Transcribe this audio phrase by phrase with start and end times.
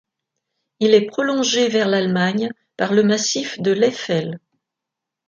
[0.79, 4.39] Il est prolongé vers l'Allemagne par le massif de l'Eifel.